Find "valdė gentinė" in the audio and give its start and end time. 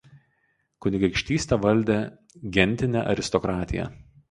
1.67-3.07